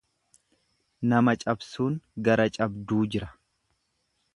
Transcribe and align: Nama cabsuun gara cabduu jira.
Nama 1.11 1.35
cabsuun 1.43 2.01
gara 2.31 2.51
cabduu 2.59 3.07
jira. 3.15 3.31